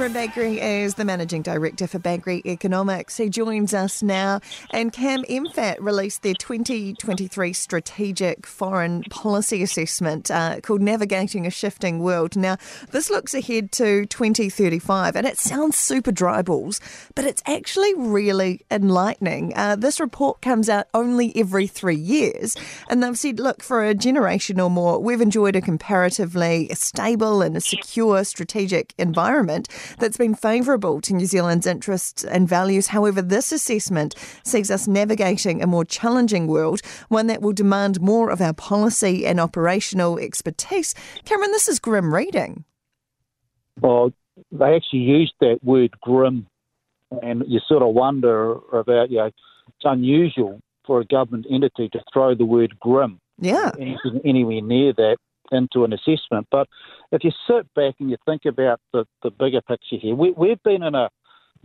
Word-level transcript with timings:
Cameron 0.00 0.30
Bagrie 0.30 0.56
is 0.56 0.94
the 0.94 1.04
Managing 1.04 1.42
Director 1.42 1.86
for 1.86 1.98
Bagrie 1.98 2.40
Economics. 2.46 3.18
He 3.18 3.28
joins 3.28 3.74
us 3.74 4.02
now. 4.02 4.40
And 4.70 4.94
Cam 4.94 5.24
MFAT 5.24 5.76
released 5.78 6.22
their 6.22 6.32
2023 6.32 7.52
Strategic 7.52 8.46
Foreign 8.46 9.02
Policy 9.10 9.62
Assessment 9.62 10.30
uh, 10.30 10.60
called 10.62 10.80
Navigating 10.80 11.46
a 11.46 11.50
Shifting 11.50 11.98
World. 11.98 12.34
Now, 12.34 12.56
this 12.92 13.10
looks 13.10 13.34
ahead 13.34 13.72
to 13.72 14.06
2035, 14.06 15.16
and 15.16 15.26
it 15.26 15.36
sounds 15.36 15.76
super 15.76 16.12
dry 16.12 16.40
balls, 16.40 16.80
but 17.14 17.26
it's 17.26 17.42
actually 17.44 17.92
really 17.96 18.62
enlightening. 18.70 19.52
Uh, 19.54 19.76
this 19.76 20.00
report 20.00 20.40
comes 20.40 20.70
out 20.70 20.86
only 20.94 21.30
every 21.36 21.66
three 21.66 21.94
years, 21.94 22.56
and 22.88 23.02
they've 23.02 23.18
said, 23.18 23.38
look, 23.38 23.62
for 23.62 23.84
a 23.84 23.94
generation 23.94 24.60
or 24.60 24.70
more, 24.70 24.98
we've 24.98 25.20
enjoyed 25.20 25.56
a 25.56 25.60
comparatively 25.60 26.70
stable 26.72 27.42
and 27.42 27.54
a 27.54 27.60
secure 27.60 28.24
strategic 28.24 28.94
environment 28.96 29.68
that's 29.98 30.16
been 30.16 30.34
favourable 30.34 31.00
to 31.02 31.14
New 31.14 31.26
Zealand's 31.26 31.66
interests 31.66 32.24
and 32.24 32.48
values. 32.48 32.88
However, 32.88 33.22
this 33.22 33.52
assessment 33.52 34.14
sees 34.44 34.70
us 34.70 34.86
navigating 34.86 35.62
a 35.62 35.66
more 35.66 35.84
challenging 35.84 36.46
world, 36.46 36.80
one 37.08 37.26
that 37.26 37.42
will 37.42 37.52
demand 37.52 38.00
more 38.00 38.30
of 38.30 38.40
our 38.40 38.52
policy 38.52 39.26
and 39.26 39.40
operational 39.40 40.18
expertise. 40.18 40.94
Cameron, 41.24 41.52
this 41.52 41.68
is 41.68 41.78
grim 41.78 42.14
reading. 42.14 42.64
Well, 43.80 44.12
they 44.52 44.76
actually 44.76 45.00
used 45.00 45.34
that 45.40 45.58
word 45.62 45.98
grim, 46.00 46.46
and 47.22 47.44
you 47.46 47.60
sort 47.66 47.82
of 47.82 47.94
wonder 47.94 48.52
about, 48.72 49.10
you 49.10 49.18
know, 49.18 49.26
it's 49.26 49.84
unusual 49.84 50.60
for 50.86 51.00
a 51.00 51.04
government 51.04 51.46
entity 51.50 51.88
to 51.90 52.00
throw 52.12 52.34
the 52.34 52.44
word 52.44 52.78
grim 52.80 53.20
yeah. 53.38 53.70
anywhere 54.24 54.60
near 54.60 54.92
that 54.92 55.16
into 55.50 55.84
an 55.84 55.92
assessment. 55.92 56.46
But 56.50 56.68
if 57.12 57.24
you 57.24 57.30
sit 57.46 57.72
back 57.74 57.94
and 58.00 58.10
you 58.10 58.16
think 58.26 58.44
about 58.44 58.80
the, 58.92 59.04
the 59.22 59.30
bigger 59.30 59.60
picture 59.60 59.96
here, 59.96 60.14
we, 60.14 60.32
we've 60.32 60.62
been 60.62 60.82
in 60.82 60.94
a 60.94 61.10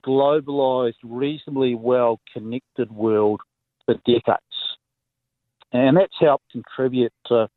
globalised, 0.00 0.94
reasonably 1.02 1.74
well 1.74 2.20
connected 2.32 2.90
world 2.90 3.40
for 3.84 3.94
decades. 4.06 4.40
And 5.72 5.96
that's 5.96 6.14
helped 6.20 6.50
contribute 6.52 7.12
to 7.26 7.48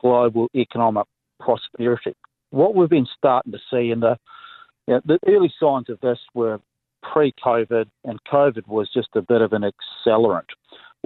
global 0.00 0.48
economic 0.54 1.06
prosperity. 1.40 2.14
What 2.50 2.74
we've 2.74 2.88
been 2.88 3.08
starting 3.16 3.52
to 3.52 3.58
see 3.70 3.90
in 3.90 4.00
the, 4.00 4.16
you 4.86 4.94
know, 4.94 5.00
the 5.04 5.18
early 5.26 5.52
signs 5.60 5.90
of 5.90 6.00
this 6.00 6.18
were 6.34 6.60
pre 7.02 7.32
COVID, 7.44 7.86
and 8.04 8.18
COVID 8.32 8.66
was 8.66 8.88
just 8.92 9.08
a 9.14 9.22
bit 9.22 9.42
of 9.42 9.52
an 9.52 9.62
accelerant 9.62 10.46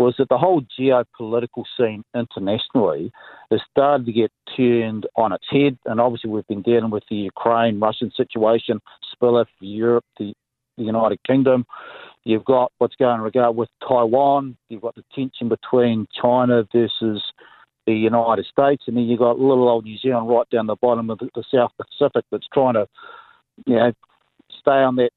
was 0.00 0.14
that 0.16 0.30
the 0.30 0.38
whole 0.38 0.62
geopolitical 0.80 1.64
scene 1.76 2.02
internationally 2.14 3.12
has 3.50 3.60
started 3.70 4.06
to 4.06 4.12
get 4.12 4.32
turned 4.56 5.06
on 5.14 5.30
its 5.30 5.44
head. 5.50 5.76
And 5.84 6.00
obviously, 6.00 6.30
we've 6.30 6.46
been 6.46 6.62
dealing 6.62 6.90
with 6.90 7.02
the 7.10 7.16
Ukraine 7.16 7.78
Russian 7.78 8.10
situation, 8.16 8.80
spiller 9.12 9.44
for 9.44 9.64
Europe, 9.66 10.06
the, 10.18 10.32
the 10.78 10.84
United 10.84 11.22
Kingdom. 11.26 11.66
You've 12.24 12.46
got 12.46 12.72
what's 12.78 12.96
going 12.96 13.12
on 13.12 13.20
regard 13.20 13.54
with 13.54 13.68
Taiwan. 13.86 14.56
You've 14.70 14.80
got 14.80 14.94
the 14.94 15.04
tension 15.14 15.50
between 15.50 16.08
China 16.18 16.66
versus 16.72 17.22
the 17.86 17.92
United 17.92 18.46
States, 18.46 18.84
and 18.86 18.96
then 18.96 19.04
you've 19.04 19.18
got 19.18 19.38
little 19.38 19.68
old 19.68 19.84
New 19.84 19.98
Zealand 19.98 20.30
right 20.30 20.48
down 20.48 20.66
the 20.66 20.76
bottom 20.80 21.10
of 21.10 21.18
the, 21.18 21.28
the 21.34 21.44
South 21.54 21.72
Pacific 21.76 22.24
that's 22.32 22.48
trying 22.54 22.74
to, 22.74 22.86
you 23.66 23.76
know, 23.76 23.92
stay 24.60 24.70
on 24.70 24.96
that 24.96 25.10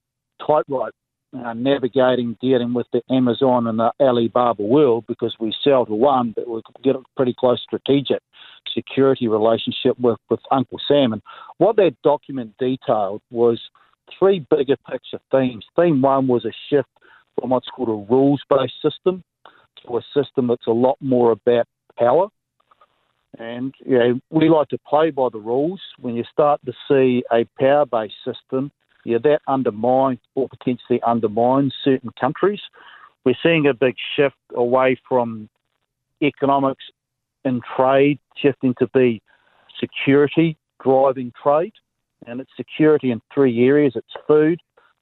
tightrope 0.46 0.94
uh, 1.34 1.54
navigating 1.54 2.38
dealing 2.42 2.74
with 2.74 2.88
the 2.94 3.02
Amazon 3.10 3.68
and 3.68 3.80
the 3.80 3.92
Alibaba 4.00 4.62
world 4.62 5.06
because 5.08 5.36
we 5.40 5.54
sell 5.64 5.86
to 5.86 5.94
one, 5.94 6.34
but 6.36 6.48
we 6.48 6.62
get 6.84 6.96
a 6.96 7.02
pretty 7.16 7.36
close 7.38 7.62
strategic 7.62 8.22
security 8.74 9.28
relationship 9.28 10.00
with, 10.00 10.18
with 10.30 10.40
Uncle 10.52 10.80
Sam. 10.88 11.14
And 11.14 11.22
what 11.58 11.76
that 11.78 11.96
document 12.04 12.54
detailed 12.60 13.22
was 13.32 13.60
three 14.18 14.46
bigger 14.50 14.78
picture 14.90 15.20
themes. 15.32 15.66
Theme 15.76 16.02
one 16.02 16.28
was 16.28 16.46
a 16.46 16.52
shift 16.70 16.90
from 17.40 17.50
what's 17.50 17.68
called 17.68 17.90
a 17.90 18.14
rules 18.14 18.42
based 18.50 18.82
system 18.82 19.24
to 19.86 19.98
a 19.98 20.02
system 20.14 20.48
that's 20.48 20.68
a 20.68 20.72
lot 20.72 20.98
more 21.02 21.32
about 21.32 21.68
power. 21.98 22.28
And 23.40 23.74
you 23.84 23.98
know, 23.98 24.20
we 24.30 24.50
like 24.50 24.70
to 24.70 24.78
play 24.88 25.10
by 25.10 25.30
the 25.32 25.40
rules. 25.40 25.82
When 26.00 26.16
you 26.16 26.24
start 26.32 26.62
to 26.66 26.74
see 26.88 27.24
a 27.32 27.46
power 27.60 27.86
based 27.86 28.14
system, 28.24 28.72
yeah, 29.06 29.18
that 29.24 29.42
undermines 29.48 30.20
or 30.36 30.48
potentially 30.50 31.02
undermines 31.06 31.74
certain 31.84 32.12
countries. 32.20 32.62
We're 33.26 33.36
seeing 33.42 33.68
a 33.68 33.74
big 33.74 33.96
shift 34.16 34.36
away 34.56 35.00
from 35.08 35.50
economics 36.22 36.86
and 37.46 37.62
trade, 37.76 38.20
shifting 38.36 38.74
to 38.80 38.88
be 38.88 39.22
security 39.80 40.58
driving 40.84 41.32
trade. 41.42 41.74
And 42.26 42.40
it's 42.40 42.52
security 42.56 43.12
in 43.12 43.22
three 43.34 43.66
areas 43.68 43.94
it's 43.96 44.14
food, 44.28 44.60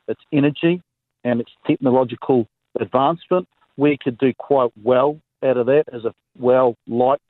it's 0.07 0.21
energy, 0.31 0.81
and 1.23 1.39
it's 1.39 1.51
technological 1.67 2.47
advancement. 2.79 3.47
We 3.77 3.97
could 4.01 4.17
do 4.17 4.33
quite 4.37 4.71
well 4.83 5.19
out 5.43 5.57
of 5.57 5.67
that 5.67 5.85
as 5.93 6.05
a 6.05 6.13
well 6.37 6.75
liked, 6.87 7.21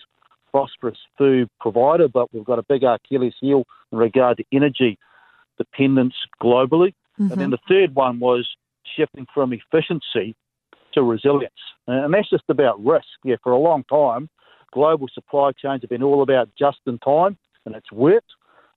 prosperous 0.51 0.97
food 1.17 1.49
provider, 1.59 2.07
but 2.07 2.33
we've 2.33 2.45
got 2.45 2.59
a 2.59 2.63
big 2.63 2.83
Achilles 2.83 3.33
heel 3.39 3.65
in 3.91 3.97
regard 3.97 4.37
to 4.37 4.45
energy 4.53 4.97
dependence 5.63 6.15
globally. 6.41 6.93
Mm-hmm. 7.19 7.31
And 7.31 7.41
then 7.41 7.49
the 7.51 7.59
third 7.67 7.95
one 7.95 8.19
was 8.19 8.47
shifting 8.95 9.27
from 9.33 9.53
efficiency 9.53 10.35
to 10.93 11.03
resilience. 11.03 11.53
And 11.87 12.13
that's 12.13 12.29
just 12.29 12.43
about 12.49 12.83
risk. 12.83 13.07
Yeah, 13.23 13.35
for 13.43 13.51
a 13.51 13.57
long 13.57 13.83
time, 13.85 14.29
global 14.73 15.07
supply 15.13 15.51
chains 15.51 15.81
have 15.81 15.89
been 15.89 16.03
all 16.03 16.21
about 16.21 16.49
just 16.57 16.79
in 16.85 16.97
time, 16.99 17.37
and 17.65 17.75
it's 17.75 17.91
worked. 17.91 18.31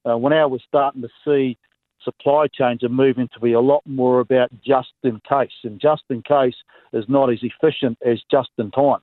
Uh, 0.08 0.18
when 0.18 0.32
now 0.32 0.48
we're 0.48 0.58
starting 0.66 1.02
to 1.02 1.08
see 1.24 1.56
supply 2.02 2.46
chains 2.52 2.82
are 2.82 2.90
moving 2.90 3.28
to 3.32 3.40
be 3.40 3.52
a 3.52 3.60
lot 3.60 3.82
more 3.86 4.20
about 4.20 4.50
just 4.62 4.92
in 5.02 5.20
case, 5.28 5.58
and 5.64 5.80
just 5.80 6.02
in 6.10 6.22
case 6.22 6.56
is 6.92 7.04
not 7.08 7.32
as 7.32 7.38
efficient 7.42 7.98
as 8.04 8.20
just 8.30 8.50
in 8.58 8.70
time. 8.70 9.00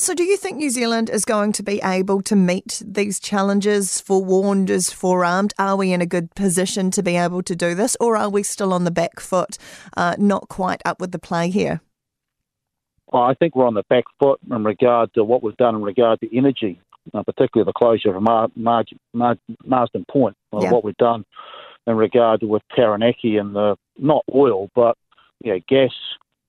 So, 0.00 0.14
do 0.14 0.22
you 0.22 0.36
think 0.36 0.56
New 0.56 0.70
Zealand 0.70 1.10
is 1.10 1.24
going 1.24 1.52
to 1.52 1.62
be 1.62 1.80
able 1.82 2.22
to 2.22 2.36
meet 2.36 2.82
these 2.86 3.18
challenges, 3.18 4.00
forewarned 4.00 4.70
as 4.70 4.92
forearmed? 4.92 5.52
Are 5.58 5.76
we 5.76 5.92
in 5.92 6.00
a 6.00 6.06
good 6.06 6.34
position 6.34 6.90
to 6.92 7.02
be 7.02 7.16
able 7.16 7.42
to 7.42 7.56
do 7.56 7.74
this, 7.74 7.96
or 8.00 8.16
are 8.16 8.30
we 8.30 8.42
still 8.42 8.72
on 8.72 8.84
the 8.84 8.90
back 8.90 9.18
foot, 9.18 9.58
uh, 9.96 10.14
not 10.16 10.48
quite 10.48 10.80
up 10.84 11.00
with 11.00 11.12
the 11.12 11.18
play 11.18 11.50
here? 11.50 11.80
Well, 13.12 13.24
I 13.24 13.34
think 13.34 13.56
we're 13.56 13.66
on 13.66 13.74
the 13.74 13.82
back 13.90 14.04
foot 14.18 14.38
in 14.50 14.64
regard 14.64 15.12
to 15.14 15.24
what 15.24 15.42
we've 15.42 15.56
done 15.56 15.74
in 15.74 15.82
regard 15.82 16.20
to 16.20 16.36
energy, 16.36 16.80
uh, 17.12 17.22
particularly 17.22 17.68
the 17.68 17.72
closure 17.72 18.14
of 18.14 18.22
Mar- 18.22 18.50
Mar- 18.54 18.84
Mar- 19.12 19.38
Marsden 19.64 20.04
Point, 20.08 20.36
uh, 20.52 20.60
yeah. 20.62 20.70
what 20.70 20.84
we've 20.84 20.96
done 20.98 21.24
in 21.86 21.96
regard 21.96 22.40
to 22.40 22.46
with 22.46 22.62
Taranaki 22.76 23.36
and 23.36 23.56
the 23.56 23.76
not 23.98 24.24
oil, 24.32 24.70
but 24.74 24.96
yeah, 25.42 25.58
gas 25.68 25.90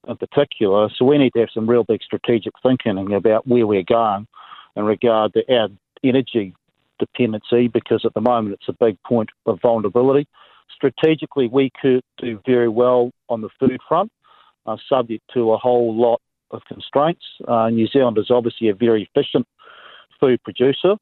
in 0.10 0.18
particular. 0.18 0.90
So 0.96 1.06
we 1.06 1.18
need 1.18 1.34
to 1.34 1.40
have 1.42 1.50
some 1.54 1.70
real 1.70 1.84
big 1.84 2.02
strategic 2.02 2.54
thinking 2.64 3.14
about 3.14 3.48
where 3.48 3.68
we're 3.68 3.84
going 3.84 4.28
in 4.76 4.84
regard 4.84 5.34
to 5.34 5.56
our 5.56 5.70
energy 6.04 6.54
dependency 6.98 7.68
because 7.68 8.04
at 8.04 8.14
the 8.14 8.22
moment 8.22 8.56
it's 8.56 8.68
a 8.68 8.86
big 8.86 9.02
point 9.04 9.30
of 9.46 9.60
vulnerability. 9.62 10.28
Strategically, 10.76 11.48
we 11.48 11.72
could 11.82 12.04
do 12.18 12.42
very 12.46 12.70
well 12.70 13.12
on 13.30 13.42
the 13.42 13.50
food 13.60 13.80
front, 13.88 14.12
uh, 14.66 14.78
subject 14.88 15.24
to 15.34 15.54
a 15.54 15.58
whole 15.58 15.96
lot 15.96 16.22
of 16.52 16.62
constraints. 16.68 17.24
Uh, 17.48 17.70
New 17.70 17.88
Zealand 17.88 18.18
is 18.18 18.32
obviously 18.32 18.70
a 18.70 18.76
very 18.76 19.10
efficient 19.14 19.48
food 20.20 20.42
producer, 20.44 20.96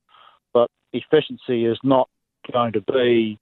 but 0.54 0.70
efficiency 0.94 1.66
is 1.66 1.78
not 1.84 2.10
going 2.52 2.74
to 2.74 2.82
be 2.82 3.40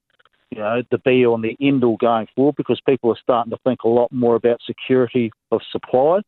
you 0.50 0.58
know, 0.58 0.82
the 0.90 0.98
be 0.98 1.24
and 1.24 1.42
the 1.42 1.56
end 1.60 1.84
all 1.84 1.96
going 1.96 2.28
forward 2.34 2.54
because 2.56 2.80
people 2.86 3.10
are 3.10 3.18
starting 3.20 3.50
to 3.50 3.58
think 3.64 3.80
a 3.84 3.88
lot 3.88 4.12
more 4.12 4.36
about 4.36 4.60
security 4.66 5.30
of 5.50 5.60
supply. 5.70 6.18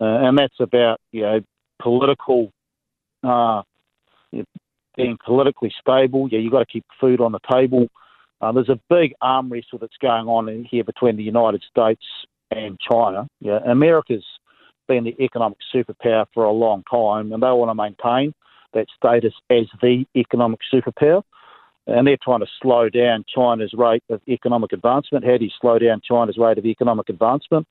Uh, 0.00 0.04
and 0.04 0.38
that's 0.38 0.60
about, 0.60 1.00
you 1.10 1.22
know, 1.22 1.40
political, 1.82 2.52
uh, 3.24 3.62
being 4.96 5.18
politically 5.24 5.72
stable. 5.80 6.28
Yeah, 6.30 6.38
you've 6.38 6.52
got 6.52 6.60
to 6.60 6.66
keep 6.66 6.84
food 7.00 7.20
on 7.20 7.32
the 7.32 7.40
table. 7.50 7.88
Uh, 8.40 8.52
there's 8.52 8.68
a 8.68 8.80
big 8.88 9.14
arm 9.20 9.50
wrestle 9.50 9.78
that's 9.78 9.96
going 10.00 10.26
on 10.26 10.64
here 10.70 10.84
between 10.84 11.16
the 11.16 11.24
United 11.24 11.64
States 11.68 12.04
and 12.52 12.78
China. 12.78 13.26
Yeah, 13.40 13.58
America's 13.66 14.24
been 14.86 15.04
the 15.04 15.20
economic 15.22 15.58
superpower 15.74 16.26
for 16.32 16.44
a 16.44 16.52
long 16.52 16.84
time, 16.90 17.32
and 17.32 17.42
they 17.42 17.46
want 17.48 17.70
to 17.70 17.74
maintain 17.74 18.32
that 18.72 18.86
status 18.96 19.34
as 19.50 19.66
the 19.82 20.04
economic 20.16 20.60
superpower 20.72 21.22
and 21.88 22.06
they're 22.06 22.18
trying 22.22 22.40
to 22.40 22.46
slow 22.62 22.88
down 22.88 23.24
China's 23.34 23.72
rate 23.76 24.04
of 24.10 24.20
economic 24.28 24.72
advancement. 24.72 25.24
How 25.24 25.36
do 25.36 25.44
you 25.44 25.50
slow 25.60 25.78
down 25.78 26.00
China's 26.04 26.38
rate 26.38 26.58
of 26.58 26.66
economic 26.66 27.08
advancement? 27.08 27.66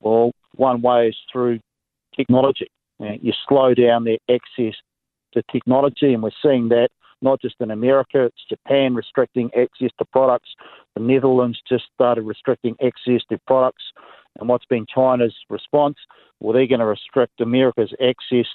Well, 0.00 0.30
one 0.54 0.80
way 0.82 1.08
is 1.08 1.16
through 1.30 1.60
technology. 2.16 2.68
You 2.98 3.32
slow 3.46 3.74
down 3.74 4.04
their 4.04 4.18
access 4.30 4.74
to 5.34 5.42
technology, 5.52 6.14
and 6.14 6.22
we're 6.22 6.30
seeing 6.42 6.68
that 6.70 6.88
not 7.22 7.40
just 7.40 7.56
in 7.60 7.70
America, 7.70 8.24
it's 8.24 8.44
Japan 8.48 8.94
restricting 8.94 9.50
access 9.58 9.90
to 9.98 10.04
products. 10.04 10.50
The 10.94 11.02
Netherlands 11.02 11.60
just 11.68 11.84
started 11.94 12.22
restricting 12.22 12.76
access 12.82 13.22
to 13.30 13.38
products. 13.46 13.82
And 14.38 14.48
what's 14.48 14.64
been 14.66 14.86
China's 14.92 15.34
response? 15.48 15.96
Well, 16.40 16.52
they're 16.52 16.66
going 16.66 16.80
to 16.80 16.86
restrict 16.86 17.40
America's 17.40 17.92
access 17.94 18.46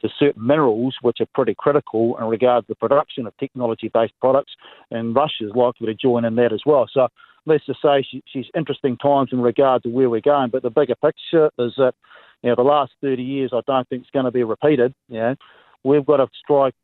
to 0.00 0.08
certain 0.18 0.46
minerals, 0.46 0.96
which 1.02 1.20
are 1.20 1.26
pretty 1.34 1.54
critical 1.58 2.16
in 2.18 2.24
regard 2.24 2.64
to 2.64 2.68
the 2.68 2.74
production 2.76 3.26
of 3.26 3.36
technology 3.38 3.90
based 3.92 4.14
products. 4.20 4.52
And 4.90 5.14
Russia 5.14 5.46
is 5.46 5.52
likely 5.54 5.86
to 5.86 5.94
join 5.94 6.24
in 6.24 6.36
that 6.36 6.52
as 6.52 6.62
well. 6.64 6.86
So 6.92 7.08
let's 7.46 7.66
just 7.66 7.82
say 7.82 8.06
she, 8.08 8.22
she's 8.26 8.46
interesting 8.56 8.96
times 8.96 9.30
in 9.32 9.40
regard 9.40 9.82
to 9.82 9.88
where 9.88 10.10
we're 10.10 10.20
going. 10.20 10.50
But 10.50 10.62
the 10.62 10.70
bigger 10.70 10.94
picture 10.94 11.50
is 11.58 11.72
that 11.76 11.94
you 12.42 12.50
know 12.50 12.56
the 12.56 12.62
last 12.62 12.92
30 13.00 13.22
years 13.22 13.50
I 13.52 13.60
don't 13.66 13.88
think 13.88 14.02
it's 14.02 14.10
going 14.10 14.26
to 14.26 14.30
be 14.30 14.44
repeated. 14.44 14.94
You 15.08 15.18
know, 15.18 15.36
we've 15.82 16.06
got 16.06 16.18
to 16.18 16.28
strike 16.42 16.74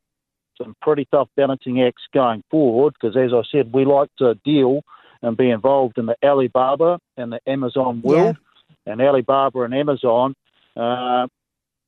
some 0.57 0.75
pretty 0.81 1.07
tough 1.11 1.29
balancing 1.35 1.81
acts 1.81 2.03
going 2.13 2.43
forward 2.51 2.93
because, 2.99 3.15
as 3.17 3.31
I 3.33 3.41
said, 3.51 3.73
we 3.73 3.85
like 3.85 4.09
to 4.19 4.35
deal 4.45 4.81
and 5.21 5.37
be 5.37 5.49
involved 5.49 5.97
in 5.97 6.05
the 6.05 6.15
Alibaba 6.23 6.99
and 7.17 7.31
the 7.31 7.39
Amazon 7.47 8.01
world. 8.01 8.37
Yeah. 8.85 8.93
And 8.93 9.01
Alibaba 9.01 9.61
and 9.61 9.73
Amazon 9.73 10.35
uh, 10.75 11.27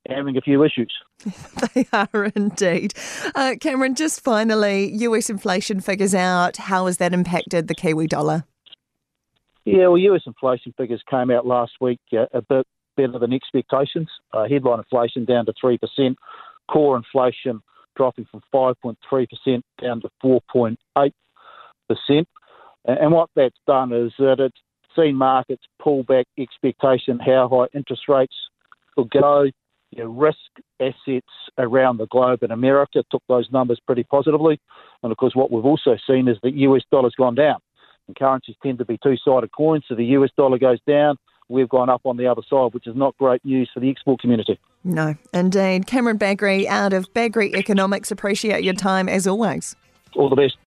having 0.08 0.36
a 0.36 0.40
few 0.40 0.62
issues. 0.62 0.92
they 1.74 1.86
are 1.92 2.30
indeed. 2.36 2.94
Uh, 3.34 3.54
Cameron, 3.60 3.94
just 3.94 4.20
finally, 4.20 4.92
US 4.94 5.30
inflation 5.30 5.80
figures 5.80 6.14
out. 6.14 6.56
How 6.56 6.86
has 6.86 6.98
that 6.98 7.12
impacted 7.12 7.68
the 7.68 7.74
Kiwi 7.74 8.06
dollar? 8.06 8.44
Yeah, 9.64 9.88
well, 9.88 9.98
US 9.98 10.22
inflation 10.26 10.74
figures 10.76 11.02
came 11.10 11.30
out 11.30 11.46
last 11.46 11.72
week 11.80 12.00
uh, 12.12 12.26
a 12.32 12.42
bit 12.42 12.66
better 12.96 13.18
than 13.18 13.32
expectations. 13.32 14.08
Uh, 14.32 14.46
headline 14.48 14.78
inflation 14.78 15.24
down 15.24 15.46
to 15.46 15.52
3%, 15.52 16.14
core 16.70 16.96
inflation 16.96 17.60
dropping 17.96 18.26
from 18.30 18.40
5.3% 18.52 19.62
down 19.80 20.00
to 20.00 20.10
4.8%. 20.22 22.26
And 22.84 23.12
what 23.12 23.30
that's 23.34 23.58
done 23.66 23.92
is 23.92 24.12
that 24.18 24.40
it's 24.40 24.58
seen 24.96 25.16
markets 25.16 25.62
pull 25.82 26.02
back 26.02 26.26
expectation 26.38 27.18
how 27.18 27.48
high 27.48 27.76
interest 27.76 28.02
rates 28.08 28.34
will 28.96 29.04
go. 29.04 29.44
You 29.90 30.04
know, 30.04 30.10
risk 30.10 30.38
assets 30.80 31.26
around 31.56 31.98
the 31.98 32.06
globe 32.06 32.42
in 32.42 32.50
America 32.50 33.04
took 33.10 33.22
those 33.28 33.48
numbers 33.52 33.80
pretty 33.86 34.02
positively. 34.04 34.60
And 35.02 35.12
of 35.12 35.18
course, 35.18 35.34
what 35.34 35.50
we've 35.50 35.64
also 35.64 35.96
seen 36.06 36.28
is 36.28 36.36
that 36.42 36.54
US 36.54 36.82
dollar's 36.90 37.14
gone 37.16 37.34
down. 37.34 37.58
And 38.06 38.16
currencies 38.16 38.56
tend 38.62 38.78
to 38.78 38.84
be 38.84 38.98
two 39.02 39.16
sided 39.24 39.50
coins. 39.56 39.84
So 39.88 39.94
the 39.94 40.04
US 40.06 40.30
dollar 40.36 40.58
goes 40.58 40.80
down, 40.86 41.16
we've 41.48 41.68
gone 41.68 41.88
up 41.88 42.02
on 42.04 42.16
the 42.16 42.26
other 42.26 42.42
side, 42.48 42.74
which 42.74 42.86
is 42.86 42.96
not 42.96 43.16
great 43.18 43.44
news 43.44 43.70
for 43.72 43.80
the 43.80 43.88
export 43.90 44.20
community. 44.20 44.58
No, 44.82 45.14
indeed. 45.32 45.86
Cameron 45.86 46.18
Bagrie 46.18 46.66
out 46.66 46.92
of 46.92 47.12
Bagrie 47.14 47.54
Economics, 47.54 48.10
appreciate 48.10 48.64
your 48.64 48.74
time 48.74 49.08
as 49.08 49.26
always. 49.26 49.76
All 50.16 50.28
the 50.28 50.36
best. 50.36 50.56